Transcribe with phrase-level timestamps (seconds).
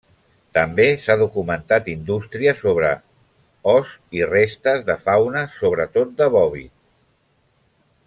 [0.57, 2.91] També s'ha documentat indústria sobre
[3.75, 6.79] os i restes de fauna, sobretot de bòvid.